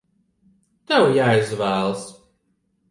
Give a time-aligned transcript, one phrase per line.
[0.91, 2.11] Tev jāizvēlas!